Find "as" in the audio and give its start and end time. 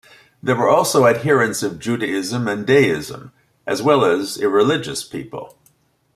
3.67-3.83, 4.03-4.35